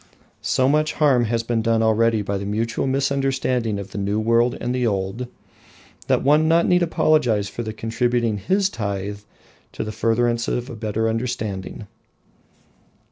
[0.41, 4.57] So much harm has been done already by the mutual misunderstanding of the New World
[4.59, 5.27] and the Old,
[6.07, 9.19] that one need not apologise for contributing his tithe
[9.73, 11.85] to the furtherance of a better understanding.